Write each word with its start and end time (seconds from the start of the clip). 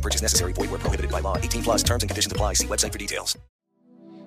No 0.00 0.08
purchase 0.08 0.22
necessary. 0.22 0.54
Void 0.54 0.70
where 0.70 0.80
prohibited 0.80 1.10
by 1.10 1.20
law. 1.20 1.36
18 1.36 1.62
plus 1.62 1.82
terms 1.82 2.02
and 2.02 2.08
conditions 2.08 2.32
apply. 2.32 2.54
See 2.54 2.66
website 2.66 2.92
for 2.92 2.98
details. 2.98 3.36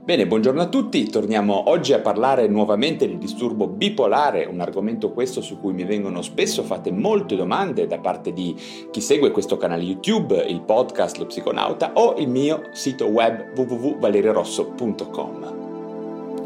Bene, 0.05 0.27
buongiorno 0.27 0.61
a 0.61 0.67
tutti. 0.67 1.09
Torniamo 1.09 1.69
oggi 1.69 1.93
a 1.93 1.99
parlare 1.99 2.47
nuovamente 2.47 3.07
di 3.07 3.17
disturbo 3.17 3.67
bipolare, 3.67 4.43
un 4.43 4.59
argomento 4.59 5.13
questo 5.13 5.41
su 5.41 5.61
cui 5.61 5.71
mi 5.71 5.85
vengono 5.85 6.21
spesso 6.21 6.63
fatte 6.63 6.91
molte 6.91 7.37
domande 7.37 7.87
da 7.87 7.99
parte 7.99 8.33
di 8.33 8.53
chi 8.91 8.99
segue 8.99 9.31
questo 9.31 9.55
canale 9.55 9.83
YouTube, 9.83 10.45
il 10.45 10.61
podcast 10.61 11.19
Lo 11.19 11.27
Psiconauta 11.27 11.93
o 11.93 12.15
il 12.17 12.27
mio 12.27 12.63
sito 12.73 13.05
web 13.05 13.57
www.valeriorosso.com. 13.57 15.61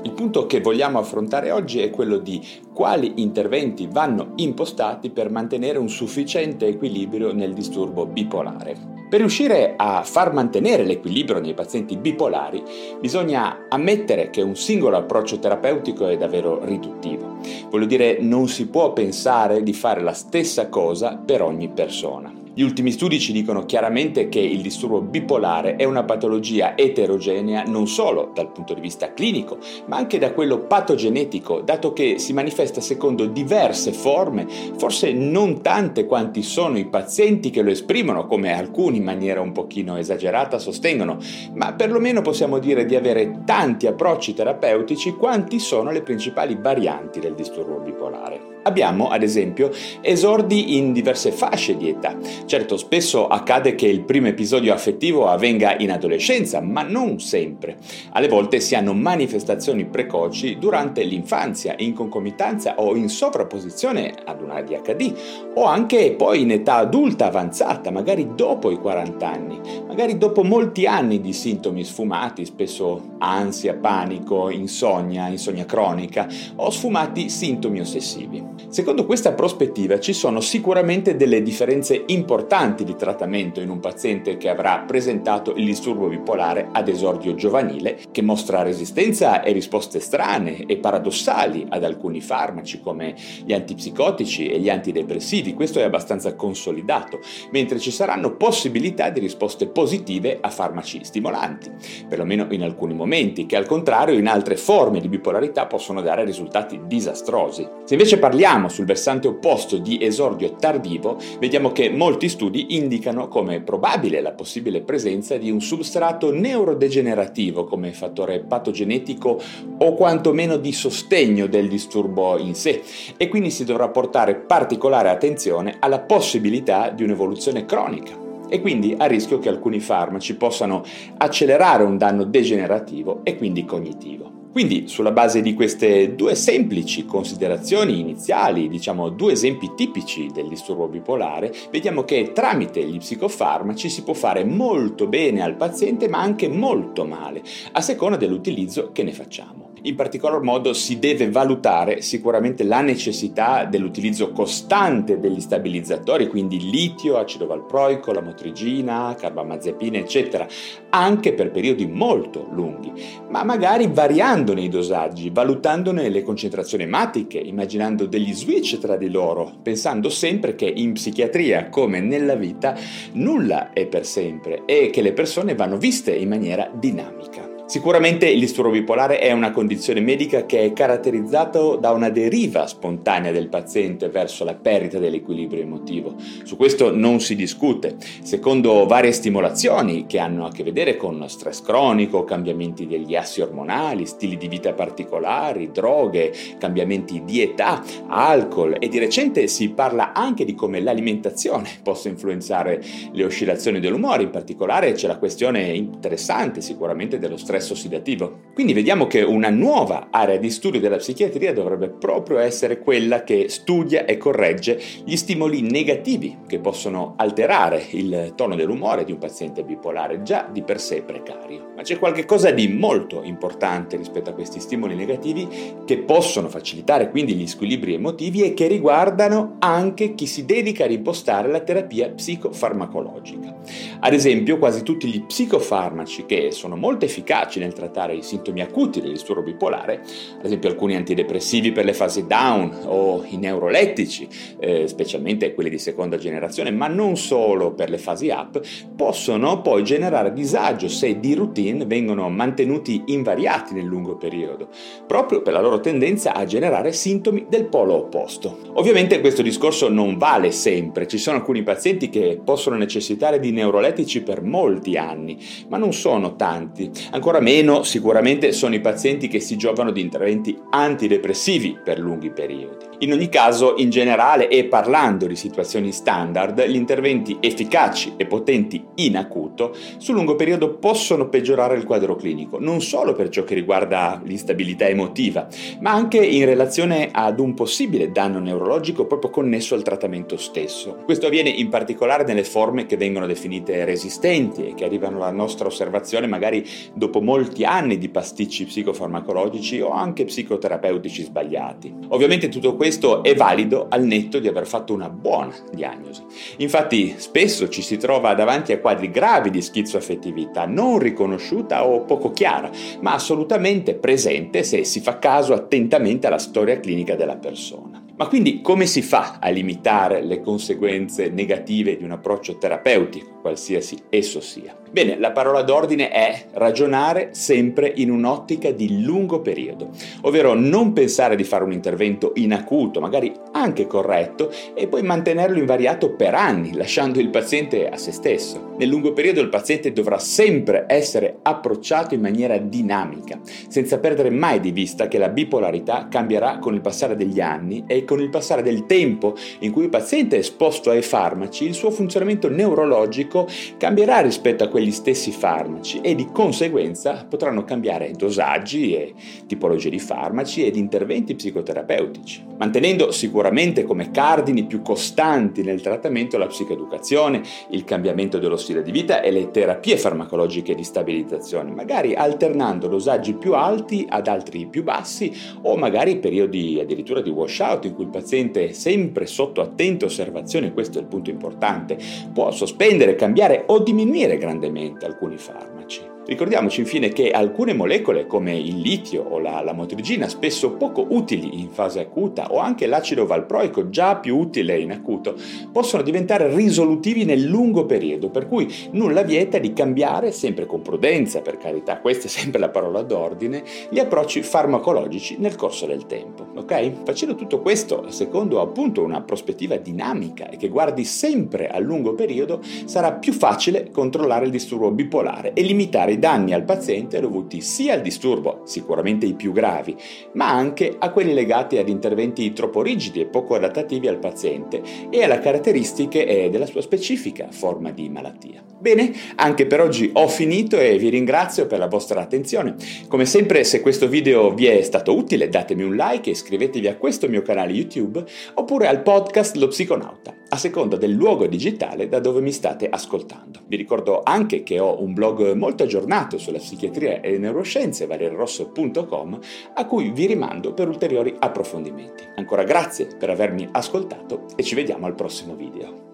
Il 0.04 0.12
punto 0.12 0.46
che 0.46 0.62
vogliamo 0.62 1.00
affrontare 1.00 1.50
oggi 1.50 1.82
è 1.82 1.90
quello 1.90 2.20
di 2.20 2.40
quali 2.72 3.14
interventi 3.16 3.88
vanno 3.92 4.34
impostati 4.36 5.10
per 5.10 5.32
mantenere 5.32 5.80
un 5.80 5.90
sufficiente 5.90 6.68
equilibrio 6.68 7.34
nel 7.34 7.54
disturbo 7.54 8.06
bipolare. 8.06 8.97
Per 9.10 9.20
riuscire 9.20 9.76
a 9.78 10.04
far 10.04 10.34
mantenere 10.34 10.84
l'equilibrio 10.84 11.40
nei 11.40 11.54
pazienti 11.54 11.96
bipolari 11.96 12.62
bisogna 13.00 13.68
ammettere 13.70 14.30
che 14.30 14.42
un 14.42 14.58
singolo 14.58 14.98
approccio 14.98 15.40
terapeutico 15.40 16.08
è 16.08 16.18
davvero 16.18 16.66
riduttivo. 16.66 17.38
Voglio 17.70 17.86
dire, 17.86 18.18
non 18.20 18.50
si 18.50 18.68
può 18.68 18.92
pensare 18.92 19.64
di 19.64 19.72
fare 19.72 20.02
la 20.02 20.14
stessa 20.14 20.68
cosa 20.68 21.16
per 21.16 21.42
ogni 21.42 21.70
persona. 21.70 22.47
Gli 22.58 22.64
ultimi 22.64 22.90
studi 22.90 23.20
ci 23.20 23.34
dicono 23.34 23.68
chiaramente 23.68 24.30
che 24.30 24.40
il 24.40 24.62
disturbo 24.62 25.00
bipolare 25.00 25.76
è 25.76 25.84
una 25.84 26.04
patologia 26.06 26.76
eterogenea 26.76 27.62
non 27.62 27.88
solo 27.88 28.32
dal 28.34 28.52
punto 28.52 28.74
di 28.74 28.82
vista 28.82 29.14
clinico, 29.14 29.60
ma 29.86 29.98
anche 29.98 30.18
da 30.18 30.34
quello 30.34 30.62
patogenetico, 30.62 31.62
dato 31.62 31.94
che 31.94 32.18
si 32.18 32.34
manifesta 32.34 32.82
secondo 32.82 33.28
diverse 33.28 33.94
forme, 33.94 34.48
forse 34.76 35.14
non 35.14 35.62
tante 35.62 36.08
quanti 36.08 36.42
sono 36.42 36.80
i 36.80 36.88
pazienti 36.88 37.52
che 37.52 37.62
lo 37.62 37.70
esprimono, 37.70 38.26
come 38.26 38.52
alcuni 38.58 38.98
in 38.98 39.04
maniera 39.04 39.40
un 39.40 39.52
pochino 39.52 39.96
esagerata 39.96 40.58
sostengono, 40.58 41.20
ma 41.54 41.74
perlomeno 41.74 42.24
possiamo 42.24 42.58
dire 42.58 42.88
di 42.88 42.96
avere 42.96 43.44
tanti 43.46 43.86
approcci 43.86 44.34
terapeutici 44.34 45.12
quanti 45.12 45.60
sono 45.60 45.92
le 45.92 46.02
principali 46.02 46.58
varianti 46.60 47.20
del 47.20 47.36
disturbo 47.36 47.78
bipolare. 47.78 48.57
Abbiamo, 48.68 49.08
ad 49.08 49.24
esempio, 49.24 49.72
esordi 50.02 50.76
in 50.76 50.92
diverse 50.92 51.32
fasce 51.32 51.78
di 51.78 51.88
età. 51.88 52.18
Certo, 52.46 52.76
spesso 52.76 53.28
accade 53.28 53.76
che 53.76 53.88
il 53.88 54.04
primo 54.04 54.28
episodio 54.28 54.74
affettivo 54.74 55.28
avvenga 55.28 55.78
in 55.78 55.90
adolescenza, 55.90 56.60
ma 56.60 56.82
non 56.82 57.22
sempre. 57.22 57.78
Alle 58.12 58.28
volte 58.28 58.60
si 58.60 58.76
hanno 58.76 58.94
manifestazioni 58.94 59.86
precoci 59.86 60.58
durante 60.58 61.04
l'infanzia, 61.04 61.76
in 61.78 61.94
concomitanza 61.94 62.76
o 62.76 62.94
in 62.98 63.08
sovrapposizione 63.08 64.14
ad 64.26 64.42
una 64.42 64.56
ADHD, 64.56 65.14
o 65.56 65.64
anche 65.64 66.12
poi 66.12 66.42
in 66.42 66.52
età 66.52 66.76
adulta 66.76 67.28
avanzata, 67.28 67.90
magari 67.90 68.36
dopo 68.36 68.70
i 68.70 68.78
40 68.78 69.32
anni, 69.32 69.60
magari 69.88 70.18
dopo 70.18 70.44
molti 70.44 70.86
anni 70.86 71.22
di 71.22 71.32
sintomi 71.32 71.86
sfumati, 71.86 72.44
spesso 72.44 73.16
ansia, 73.20 73.76
panico, 73.76 74.50
insonnia, 74.50 75.30
insonnia 75.30 75.66
cronica 75.66 76.28
o 76.58 76.70
sfumati 76.70 77.30
sintomi 77.30 77.80
ossessivi. 77.80 78.57
Secondo 78.70 79.06
questa 79.06 79.32
prospettiva 79.32 80.00
ci 80.00 80.14
sono 80.14 80.42
sicuramente 80.42 81.16
delle 81.16 81.42
differenze 81.42 82.04
importanti 82.08 82.84
di 82.84 82.96
trattamento 82.96 83.62
in 83.62 83.70
un 83.70 83.80
paziente 83.80 84.38
che 84.38 84.50
avrà 84.50 84.80
presentato 84.80 85.54
il 85.56 85.66
disturbo 85.66 86.08
bipolare 86.08 86.68
ad 86.72 86.88
esordio 86.88 87.36
giovanile, 87.36 87.98
che 88.12 88.22
mostra 88.22 88.64
resistenza 88.64 89.42
e 89.42 89.52
risposte 89.54 90.00
strane 90.00 90.66
e 90.66 90.78
paradossali 90.78 91.66
ad 91.70 91.84
alcuni 91.84 92.20
farmaci 92.20 92.82
come 92.82 93.16
gli 93.46 93.54
antipsicotici 93.54 94.48
e 94.48 94.60
gli 94.60 94.70
antidepressivi, 94.70 95.54
questo 95.54 95.80
è 95.80 95.84
abbastanza 95.84 96.36
consolidato, 96.36 97.20
mentre 97.52 97.80
ci 97.80 97.92
saranno 97.92 98.36
possibilità 98.36 99.10
di 99.10 99.20
risposte 99.20 99.68
positive 99.68 100.40
a 100.42 100.50
farmaci 100.50 101.04
stimolanti, 101.04 101.72
perlomeno 102.08 102.48
in 102.50 102.64
alcuni 102.64 102.94
momenti, 102.94 103.46
che 103.46 103.56
al 103.56 103.66
contrario 103.66 104.18
in 104.18 104.28
altre 104.28 104.58
forme 104.58 105.00
di 105.00 105.08
bipolarità 105.08 105.68
possono 105.68 106.02
dare 106.02 106.26
risultati 106.26 106.82
disastrosi. 106.86 107.68
Se 107.86 107.94
invece 107.94 108.18
parliamo 108.18 108.46
sul 108.70 108.86
versante 108.86 109.28
opposto 109.28 109.78
di 109.78 110.02
esordio 110.02 110.56
tardivo, 110.56 111.18
vediamo 111.38 111.74
che 111.74 111.90
molti 111.90 112.30
studi 112.30 112.78
indicano 112.78 113.28
come 113.28 113.60
probabile 113.60 114.22
la 114.22 114.32
possibile 114.32 114.80
presenza 114.82 115.36
di 115.36 115.52
un 115.52 115.60
substrato 115.60 116.32
neurodegenerativo 116.32 117.66
come 117.66 117.92
fattore 117.92 118.40
patogenetico 118.40 119.42
o 119.80 119.94
quantomeno 119.96 120.56
di 120.56 120.72
sostegno 120.72 121.48
del 121.48 121.68
disturbo 121.68 122.38
in 122.38 122.56
sé 122.56 122.82
e 123.18 123.28
quindi 123.28 123.52
si 123.52 123.66
dovrà 123.66 123.90
portare 123.90 124.36
particolare 124.36 125.10
attenzione 125.10 125.76
alla 125.80 126.00
possibilità 126.00 126.90
di 126.90 127.04
un'evoluzione 127.04 127.66
cronica 127.66 128.18
e 128.48 128.62
quindi 128.62 128.96
a 128.98 129.08
rischio 129.08 129.40
che 129.40 129.50
alcuni 129.50 129.82
farmaci 129.82 130.38
possano 130.38 130.84
accelerare 131.18 131.84
un 131.84 131.98
danno 131.98 132.24
degenerativo 132.24 133.20
e 133.24 133.36
quindi 133.36 133.66
cognitivo. 133.66 134.47
Quindi, 134.58 134.88
sulla 134.88 135.12
base 135.12 135.44
di 135.44 135.54
queste 135.54 136.16
due 136.16 136.34
semplici 136.34 137.06
considerazioni 137.06 138.00
iniziali, 138.00 138.68
diciamo 138.68 139.10
due 139.10 139.34
esempi 139.34 139.74
tipici 139.76 140.32
del 140.34 140.48
disturbo 140.48 140.88
bipolare, 140.88 141.54
vediamo 141.70 142.04
che 142.04 142.32
tramite 142.34 142.84
gli 142.84 142.98
psicofarmaci 142.98 143.88
si 143.88 144.02
può 144.02 144.16
fare 144.16 144.44
molto 144.44 145.06
bene 145.06 145.44
al 145.44 145.58
paziente, 145.58 146.10
ma 146.10 146.22
anche 146.22 146.48
molto 146.48 147.06
male, 147.06 147.44
a 147.74 147.82
seconda 147.82 148.18
dell'utilizzo 148.18 148.90
che 148.92 149.04
ne 149.04 149.14
facciamo. 149.14 149.74
In 149.84 149.96
particolar 149.96 150.42
modo 150.42 150.74
si 150.74 151.00
deve 151.00 151.30
valutare 151.30 152.02
sicuramente 152.02 152.64
la 152.64 152.82
necessità 152.82 153.66
dell'utilizzo 153.66 154.32
costante 154.32 155.20
degli 155.20 155.40
stabilizzatori, 155.40 156.28
quindi 156.28 156.70
litio, 156.70 157.18
acido 157.18 157.46
valproico, 157.46 158.12
la 158.12 158.22
motrigina, 158.22 159.16
carbamazepina, 159.18 159.98
eccetera, 159.98 160.48
anche 160.90 161.34
per 161.34 161.52
periodi 161.52 161.86
molto 161.86 162.48
lunghi, 162.52 162.92
ma 163.30 163.44
magari 163.44 163.88
variandone 163.88 164.62
i 164.62 164.70
dosaggi, 164.70 165.30
valutandone 165.30 166.10
le 166.10 166.24
concentrazioni 166.24 166.84
ematiche, 166.84 167.38
immaginando 167.38 168.06
degli 168.08 168.34
switch 168.34 168.80
tra 168.80 168.98
di 168.98 169.10
loro, 169.10 169.54
pensando 169.62 170.10
sempre 170.10 170.56
che 170.56 170.66
in 170.66 170.94
psichiatria, 170.94 171.70
come 171.70 172.00
nella 172.00 172.36
vita, 172.36 172.76
nulla 173.14 173.74
è 173.74 173.86
per 173.86 174.06
sempre 174.06 174.64
e 174.66 174.90
che 174.90 175.02
le 175.02 175.14
persone 175.14 175.56
vanno 175.56 175.78
viste 175.78 176.14
in 176.14 176.30
maniera 176.30 176.70
dinamica. 176.74 177.47
Sicuramente 177.68 178.30
il 178.30 178.40
disturbo 178.40 178.72
bipolare 178.72 179.20
è 179.20 179.34
una 179.34 179.52
condizione 179.52 180.00
medica 180.00 180.46
che 180.46 180.64
è 180.64 180.72
caratterizzata 180.72 181.76
da 181.76 181.92
una 181.92 182.10
deriva 182.10 182.66
spontanea 182.66 183.34
del 183.34 183.50
paziente 183.50 184.08
verso 184.08 184.46
la 184.46 184.56
perdita 184.56 185.00
dell'equilibrio 185.00 185.64
emotivo. 185.64 186.16
Su 186.44 186.56
questo 186.56 186.96
non 186.96 187.20
si 187.20 187.36
discute. 187.36 187.98
Secondo 188.24 188.86
varie 188.86 189.12
stimolazioni 189.12 190.06
che 190.06 190.18
hanno 190.18 190.46
a 190.46 190.52
che 190.52 190.64
vedere 190.64 190.96
con 190.96 191.22
stress 191.28 191.62
cronico, 191.62 192.24
cambiamenti 192.24 192.88
degli 192.88 193.18
assi 193.18 193.42
ormonali, 193.42 194.06
stili 194.06 194.38
di 194.38 194.48
vita 194.48 194.72
particolari, 194.72 195.70
droghe, 195.70 196.32
cambiamenti 196.58 197.24
di 197.26 197.42
età, 197.42 197.84
alcol 198.08 198.78
e 198.80 198.88
di 198.88 198.98
recente 198.98 199.48
si 199.48 199.72
parla 199.72 200.14
anche 200.14 200.46
di 200.46 200.56
come 200.56 200.80
l'alimentazione 200.80 201.68
possa 201.84 202.08
influenzare 202.08 202.82
le 203.12 203.26
oscillazioni 203.26 203.82
dell'umore, 203.82 204.24
in 204.24 204.30
particolare 204.30 204.94
c'è 204.94 205.08
la 205.08 205.18
questione 205.18 205.64
interessante 205.74 206.62
sicuramente 206.62 207.20
dello 207.20 207.36
stress 207.36 207.56
stress 207.58 207.72
ossidativo. 207.72 208.46
Quindi 208.54 208.74
vediamo 208.74 209.06
che 209.08 209.22
una 209.22 209.50
nuova 209.50 210.08
area 210.10 210.38
di 210.38 210.50
studio 210.50 210.80
della 210.80 210.98
psichiatria 210.98 211.54
dovrebbe 211.54 211.90
proprio 211.90 212.40
essere 212.40 212.80
quella 212.80 213.24
che 213.24 213.50
studia 213.50 214.06
e 214.06 214.18
corregge 214.18 214.80
gli 215.04 215.16
stimoli 215.16 215.62
negativi 215.62 216.38
che 216.48 216.60
possono 216.60 217.14
alterare 217.18 217.86
il 217.92 218.34
tono 218.36 218.56
dell'umore 218.56 219.04
di 219.04 219.12
un 219.12 219.20
paziente 219.20 219.64
bipolare 219.64 220.24
già 220.24 220.50
di 220.52 220.64
per 220.64 220.80
sé 220.80 221.04
precario. 221.04 221.74
Ma 221.76 221.84
c'è 221.84 222.00
qualcosa 222.00 222.50
di 222.50 222.68
molto 222.68 223.22
importante 223.24 223.98
rispetto 223.98 224.32
a 224.32 224.34
questi 224.34 224.60
stimoli 224.60 224.96
negativi 224.96 225.48
che 225.86 226.00
possono 226.00 226.50
facilitare 226.50 227.12
quindi 227.12 227.36
gli 227.36 227.46
squilibri 227.46 227.94
emotivi 227.94 228.42
e 228.42 228.54
che 228.56 228.66
riguardano 228.66 229.58
anche 229.60 230.16
chi 230.16 230.26
si 230.26 230.46
dedica 230.46 230.86
ad 230.86 230.92
impostare 230.92 231.48
la 231.50 231.60
terapia 231.60 232.10
psicofarmacologica. 232.10 233.56
Ad 234.00 234.14
esempio, 234.14 234.58
quasi 234.58 234.82
tutti 234.82 235.08
gli 235.08 235.24
psicofarmaci 235.24 236.26
che 236.26 236.52
sono 236.52 236.76
molto 236.76 237.06
efficaci 237.06 237.47
efficaci 237.48 237.60
nel 237.60 237.74
trattare 237.74 238.14
i 238.14 238.22
sintomi 238.22 238.62
acuti 238.62 239.02
del 239.02 239.12
disturbo 239.12 239.42
bipolare, 239.42 240.02
ad 240.38 240.46
esempio 240.46 240.70
alcuni 240.70 240.96
antidepressivi 240.96 241.72
per 241.72 241.86
le 241.86 241.94
fasi 241.94 242.28
down 242.28 242.76
o 242.86 243.24
i 243.28 243.38
neurolettici, 243.38 244.28
eh, 244.60 244.88
specialmente 244.88 245.54
quelli 245.54 245.70
di 245.70 245.80
seconda 245.80 246.18
generazione, 246.18 246.72
ma 246.72 246.88
non 246.88 247.16
solo 247.18 247.74
per 247.74 247.90
le 247.90 247.98
fasi 247.98 248.28
up, 248.28 248.62
possono 248.96 249.62
poi 249.62 249.84
generare 249.84 250.34
disagio 250.34 250.90
se 250.90 251.20
di 251.20 251.34
routine 251.34 251.86
vengono 251.86 252.30
mantenuti 252.30 253.04
invariati 253.08 253.74
nel 253.74 253.86
lungo 253.86 254.18
periodo, 254.18 254.68
proprio 255.08 255.42
per 255.42 255.54
la 255.54 255.62
loro 255.62 255.80
tendenza 255.80 256.34
a 256.34 256.46
generare 256.46 256.92
sintomi 256.92 257.46
del 257.50 257.66
polo 257.66 257.96
opposto. 257.96 258.60
Ovviamente 258.74 259.20
questo 259.22 259.42
discorso 259.42 259.90
non 259.90 260.18
vale 260.18 260.52
sempre, 260.52 261.08
ci 261.08 261.18
sono 261.18 261.38
alcuni 261.38 261.64
pazienti 261.64 262.10
che 262.10 262.40
possono 262.44 262.76
necessitare 262.76 263.40
di 263.40 263.52
neurolettici 263.52 264.22
per 264.22 264.42
molti 264.42 264.98
anni, 264.98 265.38
ma 265.70 265.78
non 265.78 265.94
sono 265.94 266.36
tanti. 266.36 266.90
Ancora 267.12 267.37
meno 267.42 267.84
sicuramente 267.84 268.52
sono 268.52 268.76
i 268.76 268.82
pazienti 268.82 269.28
che 269.28 269.40
si 269.40 269.58
giovano 269.58 269.92
di 269.92 270.02
interventi 270.02 270.58
antidepressivi 270.70 271.78
per 271.84 272.00
lunghi 272.00 272.32
periodi. 272.32 272.86
In 273.00 273.12
ogni 273.12 273.30
caso, 273.30 273.76
in 273.78 273.92
generale 273.92 274.48
e 274.48 274.66
parlando 274.66 275.28
di 275.28 275.36
situazioni 275.36 275.92
standard, 275.92 276.66
gli 276.66 276.76
interventi 276.76 277.38
efficaci 277.40 278.14
e 278.18 278.26
potenti 278.26 278.84
in 278.96 279.18
acuto 279.18 279.76
sul 279.98 280.16
lungo 280.16 280.36
periodo 280.36 280.78
possono 280.78 281.30
peggiorare 281.30 281.76
il 281.76 281.84
quadro 281.84 282.16
clinico, 282.16 282.58
non 282.60 282.82
solo 282.82 283.14
per 283.14 283.30
ciò 283.30 283.44
che 283.44 283.54
riguarda 283.54 284.20
l'instabilità 284.24 284.88
emotiva, 284.88 285.48
ma 285.82 285.92
anche 285.92 286.18
in 286.18 286.46
relazione 286.46 287.10
ad 287.12 287.40
un 287.40 287.54
possibile 287.54 288.12
danno 288.12 288.40
neurologico 288.40 289.06
proprio 289.06 289.30
connesso 289.30 289.76
al 289.76 289.84
trattamento 289.84 290.36
stesso. 290.36 290.98
Questo 291.06 291.28
avviene 291.28 291.50
in 291.50 291.70
particolare 291.70 292.24
nelle 292.24 292.44
forme 292.44 292.88
che 292.88 292.98
vengono 292.98 293.28
definite 293.28 293.86
resistenti 293.86 294.70
e 294.70 294.74
che 294.74 294.86
arrivano 294.86 295.18
alla 295.18 295.30
nostra 295.30 295.68
osservazione 295.68 296.26
magari 296.26 296.66
dopo 296.96 297.22
molti 297.28 297.66
anni 297.66 297.98
di 297.98 298.08
pasticci 298.08 298.64
psicofarmacologici 298.64 299.82
o 299.82 299.90
anche 299.90 300.24
psicoterapeutici 300.24 301.24
sbagliati. 301.24 301.94
Ovviamente 302.08 302.48
tutto 302.48 302.78
questo 302.78 303.22
è 303.22 303.36
valido 303.36 303.88
al 303.90 304.06
netto 304.06 304.40
di 304.40 304.48
aver 304.48 304.66
fatto 304.66 304.94
una 304.94 305.10
buona 305.10 305.54
diagnosi. 305.74 306.24
Infatti 306.60 307.16
spesso 307.18 307.68
ci 307.68 307.82
si 307.82 307.98
trova 307.98 308.34
davanti 308.34 308.72
a 308.72 308.80
quadri 308.80 309.12
gravi 309.12 309.50
di 309.50 309.62
schizoaffettività 309.62 310.66
non 310.66 311.00
riconosciuta 311.00 311.86
o 311.86 312.06
poco 312.06 312.32
chiara, 312.32 312.72
ma 313.02 313.16
assolutamente 313.16 313.96
presente 313.96 314.64
se 314.64 314.86
si 314.86 315.02
fa 315.02 315.20
caso 315.20 315.54
attentamente 315.54 316.28
alla 316.28 316.38
storia 316.38 316.80
clinica 316.80 317.16
della 317.16 317.36
persona. 317.36 318.06
Ma 318.18 318.28
quindi 318.28 318.62
come 318.62 318.88
si 318.88 319.04
fa 319.04 319.38
a 319.40 319.50
limitare 319.50 320.24
le 320.24 320.42
conseguenze 320.42 321.30
negative 321.30 321.98
di 321.98 322.04
un 322.04 322.12
approccio 322.12 322.58
terapeutico, 322.58 323.37
qualsiasi 323.48 323.98
esso 324.10 324.42
sia? 324.42 324.76
Bene, 324.90 325.18
la 325.18 325.32
parola 325.32 325.62
d'ordine 325.62 326.10
è 326.10 326.46
ragionare 326.54 327.30
sempre 327.32 327.92
in 327.96 328.10
un'ottica 328.10 328.72
di 328.72 329.04
lungo 329.04 329.42
periodo, 329.42 329.90
ovvero 330.22 330.54
non 330.54 330.94
pensare 330.94 331.36
di 331.36 331.44
fare 331.44 331.64
un 331.64 331.72
intervento 331.72 332.32
in 332.36 332.54
acuto, 332.54 333.00
magari 333.00 333.32
anche 333.52 333.86
corretto, 333.86 334.52
e 334.74 334.88
poi 334.88 335.04
mantenerlo 335.04 335.60
invariato 335.60 336.16
per 336.16 336.34
anni, 336.34 336.74
lasciando 336.74 337.20
il 337.20 337.30
paziente 337.30 337.88
a 337.90 337.98
se 337.98 338.12
stesso. 338.12 338.76
Nel 338.78 338.90
lungo 338.90 339.12
periodo 339.12 339.42
il 339.42 339.50
paziente 339.50 339.92
dovrà 339.92 340.20
sempre 340.20 340.86
essere 340.88 341.40
approcciato 341.42 342.14
in 342.14 342.22
maniera 342.22 342.58
dinamica, 342.58 343.40
senza 343.68 344.00
perdere 344.00 344.30
mai 344.30 344.60
di 344.60 344.72
vista 344.72 345.08
che 345.08 345.18
la 345.18 345.30
bipolarità 345.30 346.08
cambierà 346.10 346.60
con 346.60 346.74
il 346.74 346.82
passare 346.82 347.16
degli 347.16 347.42
anni 347.42 347.84
e 347.88 348.06
con 348.06 348.22
il 348.22 348.30
passare 348.30 348.62
del 348.62 348.86
tempo 348.86 349.36
in 349.60 349.72
cui 349.72 349.84
il 349.84 349.90
paziente 349.90 350.38
è 350.38 350.40
esposto 350.40 350.92
ai 350.92 351.02
farmaci, 351.02 351.66
il 351.66 351.74
suo 351.74 351.92
funzionamento 351.92 352.50
neurologico 352.50 353.37
cambierà 353.78 354.20
rispetto 354.20 354.64
a 354.64 354.68
quegli 354.68 354.92
stessi 354.92 355.32
farmaci 355.32 356.02
e 356.02 356.16
di 356.16 356.28
conseguenza 356.32 357.26
potranno 357.28 357.64
cambiare 357.64 358.12
dosaggi 358.12 358.94
e 358.94 359.14
tipologie 359.46 359.90
di 359.90 360.00
farmaci 360.00 360.66
ed 360.66 360.76
interventi 360.76 361.36
psicoterapeutici, 361.36 362.44
mantenendo 362.58 363.12
sicuramente 363.12 363.84
come 363.84 364.12
cardini 364.12 364.66
più 364.66 364.82
costanti 364.82 365.64
nel 365.64 365.82
trattamento 365.82 366.38
la 366.38 366.48
psicoeducazione, 366.48 367.42
il 367.72 367.84
cambiamento 367.84 368.40
dello 368.40 368.58
stile 368.58 368.82
di 368.82 368.92
vita 368.92 369.22
e 369.22 369.32
le 369.32 369.52
terapie 369.52 369.98
farmacologiche 369.98 370.74
di 370.74 370.84
stabilizzazione, 370.84 371.72
magari 371.72 372.16
alternando 372.16 372.88
dosaggi 372.88 373.34
più 373.34 373.54
alti 373.54 374.06
ad 374.08 374.28
altri 374.28 374.68
più 374.68 374.84
bassi 374.84 375.32
o 375.64 375.76
magari 375.76 376.18
periodi 376.18 376.80
addirittura 376.80 377.22
di 377.22 377.30
washout 377.30 377.86
in 377.86 377.94
cui 377.94 378.06
il 378.06 378.10
paziente 378.10 378.70
è 378.70 378.72
sempre 378.72 379.26
sotto 379.26 379.62
attenta 379.62 380.06
osservazione, 380.06 380.74
questo 380.74 380.98
è 380.98 381.02
il 381.02 381.08
punto 381.08 381.30
importante, 381.30 381.98
può 382.34 382.52
sospendere, 382.52 383.16
cambiare 383.18 383.66
o 383.68 383.80
diminuire 383.80 384.38
grandemente 384.38 385.06
alcuni 385.06 385.38
farmaci. 385.38 386.17
Ricordiamoci 386.28 386.82
infine 386.82 387.08
che 387.08 387.32
alcune 387.32 387.72
molecole 387.72 388.28
come 388.28 388.54
il 388.54 388.80
litio 388.80 389.24
o 389.24 389.40
la 389.40 389.62
lamotrigina, 389.62 390.28
spesso 390.28 390.72
poco 390.72 391.06
utili 391.12 391.62
in 391.62 391.70
fase 391.70 392.02
acuta, 392.02 392.52
o 392.52 392.58
anche 392.58 392.86
l'acido 392.86 393.26
valproico, 393.26 393.90
già 393.90 394.18
più 394.18 394.38
utile 394.38 394.78
in 394.78 394.92
acuto, 394.92 395.36
possono 395.72 396.04
diventare 396.04 396.54
risolutivi 396.54 397.24
nel 397.24 397.44
lungo 397.44 397.86
periodo, 397.86 398.30
per 398.30 398.46
cui 398.46 398.70
nulla 398.92 399.22
vieta 399.22 399.58
di 399.58 399.72
cambiare, 399.72 400.34
sempre 400.34 400.66
con 400.66 400.82
prudenza, 400.82 401.40
per 401.40 401.58
carità, 401.58 402.00
questa 402.00 402.26
è 402.26 402.30
sempre 402.30 402.60
la 402.60 402.68
parola 402.68 403.04
d'ordine, 403.04 403.64
gli 403.90 404.00
approcci 404.00 404.42
farmacologici 404.42 405.38
nel 405.40 405.56
corso 405.56 405.86
del 405.86 406.08
tempo. 406.08 406.48
Ok? 406.58 407.04
Facendo 407.06 407.36
tutto 407.36 407.62
questo 407.62 408.12
secondo 408.12 408.60
appunto 408.60 409.02
una 409.02 409.22
prospettiva 409.22 409.78
dinamica 409.78 410.50
e 410.50 410.58
che 410.58 410.68
guardi 410.68 411.06
sempre 411.06 411.70
a 411.70 411.80
lungo 411.80 412.16
periodo, 412.16 412.60
sarà 412.84 413.14
più 413.14 413.32
facile 413.32 413.92
controllare 413.92 414.44
il 414.44 414.52
disturbo 414.52 414.92
bipolare 414.92 415.54
e 415.54 415.62
limitare 415.62 416.14
i 416.14 416.17
danni 416.18 416.54
al 416.54 416.64
paziente 416.64 417.20
dovuti 417.20 417.62
sia 417.62 417.94
al 417.94 418.02
disturbo, 418.02 418.62
sicuramente 418.66 419.26
i 419.26 419.34
più 419.34 419.52
gravi, 419.52 419.96
ma 420.34 420.50
anche 420.50 420.96
a 420.98 421.12
quelli 421.12 421.34
legati 421.34 421.78
ad 421.78 421.90
interventi 421.90 422.54
troppo 422.54 422.82
rigidi 422.82 423.22
e 423.22 423.26
poco 423.26 423.56
adattativi 423.56 424.08
al 424.08 424.20
paziente 424.20 424.82
e 425.10 425.24
alle 425.24 425.40
caratteristiche 425.40 426.26
eh, 426.26 426.50
della 426.50 426.66
sua 426.66 426.82
specifica 426.82 427.48
forma 427.52 427.92
di 427.92 428.10
malattia. 428.10 428.64
Bene, 428.80 429.12
anche 429.36 429.66
per 429.66 429.82
oggi 429.82 430.12
ho 430.14 430.28
finito 430.28 430.78
e 430.78 430.98
vi 430.98 431.10
ringrazio 431.10 431.66
per 431.66 431.80
la 431.80 431.88
vostra 431.88 432.22
attenzione. 432.22 432.76
Come 433.08 433.26
sempre, 433.26 433.64
se 433.64 433.82
questo 433.82 434.08
video 434.08 434.54
vi 434.54 434.68
è 434.68 434.82
stato 434.84 435.16
utile, 435.16 435.50
datemi 435.50 435.84
un 435.84 435.96
like 435.96 436.30
e 436.30 436.34
iscrivetevi 436.34 436.88
a 436.88 436.96
questo 436.96 437.28
mio 437.28 437.42
canale 437.42 437.72
YouTube 437.72 438.24
oppure 438.54 438.88
al 438.88 439.02
podcast 439.02 439.56
Lo 439.56 439.68
Psiconauta, 439.68 440.34
a 440.58 440.60
seconda 440.60 440.98
del 440.98 441.12
luogo 441.12 441.46
digitale 441.46 442.10
da 442.10 442.20
dove 442.20 442.42
mi 442.42 442.52
state 442.52 442.90
ascoltando. 442.90 443.62
Vi 443.68 443.76
ricordo 443.76 444.22
anche 444.24 444.64
che 444.64 444.80
ho 444.80 445.02
un 445.02 445.14
blog 445.14 445.54
molto 445.54 445.84
aggiornato 445.84 446.38
sulla 446.38 446.58
psichiatria 446.58 447.22
e 447.22 447.32
le 447.32 447.38
neuroscienze, 447.38 448.08
valerirosso.com, 448.08 449.40
a 449.76 449.86
cui 449.86 450.10
vi 450.10 450.26
rimando 450.26 450.74
per 450.74 450.88
ulteriori 450.90 451.36
approfondimenti. 451.38 452.24
Ancora 452.36 452.64
grazie 452.64 453.06
per 453.06 453.30
avermi 453.30 453.70
ascoltato 453.72 454.48
e 454.56 454.64
ci 454.64 454.76
vediamo 454.76 455.06
al 455.06 455.16
prossimo 455.16 455.56
video. 455.56 456.06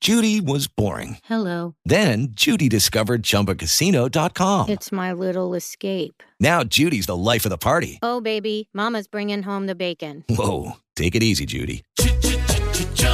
Judy 0.00 0.40
was 0.40 0.68
boring. 0.68 1.18
Hello. 1.24 1.74
Then 1.84 2.28
Judy 2.30 2.68
discovered 2.68 3.22
ChumbaCasino.com. 3.22 4.68
It's 4.68 4.92
my 4.92 5.12
little 5.12 5.54
escape. 5.54 6.22
Now 6.38 6.62
Judy's 6.62 7.06
the 7.06 7.16
life 7.16 7.44
of 7.44 7.50
the 7.50 7.58
party. 7.58 7.98
Oh, 8.02 8.20
baby, 8.20 8.68
Mama's 8.72 9.08
bringing 9.08 9.42
home 9.42 9.66
the 9.66 9.74
bacon. 9.74 10.24
Whoa, 10.28 10.76
take 10.94 11.14
it 11.16 11.22
easy, 11.22 11.44
Judy. 11.44 11.82